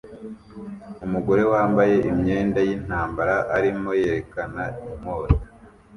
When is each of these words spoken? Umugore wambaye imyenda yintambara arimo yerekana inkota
Umugore 1.05 1.43
wambaye 1.51 1.95
imyenda 2.11 2.59
yintambara 2.67 3.35
arimo 3.55 3.89
yerekana 4.01 4.63
inkota 4.87 5.41